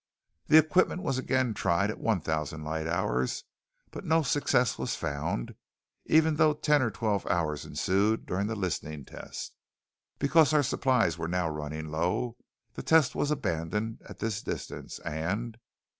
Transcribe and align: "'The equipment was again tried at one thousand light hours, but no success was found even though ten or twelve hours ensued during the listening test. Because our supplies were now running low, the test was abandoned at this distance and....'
"'The 0.47 0.57
equipment 0.57 1.03
was 1.03 1.19
again 1.19 1.53
tried 1.53 1.91
at 1.91 1.99
one 1.99 2.19
thousand 2.19 2.63
light 2.63 2.87
hours, 2.87 3.43
but 3.91 4.03
no 4.03 4.23
success 4.23 4.79
was 4.79 4.95
found 4.95 5.53
even 6.07 6.37
though 6.37 6.55
ten 6.55 6.81
or 6.81 6.89
twelve 6.89 7.23
hours 7.27 7.65
ensued 7.65 8.25
during 8.25 8.47
the 8.47 8.55
listening 8.55 9.05
test. 9.05 9.53
Because 10.17 10.53
our 10.53 10.63
supplies 10.63 11.19
were 11.19 11.27
now 11.27 11.47
running 11.49 11.91
low, 11.91 12.35
the 12.73 12.81
test 12.81 13.13
was 13.13 13.29
abandoned 13.29 14.01
at 14.09 14.17
this 14.17 14.41
distance 14.41 14.97
and....' 15.05 15.59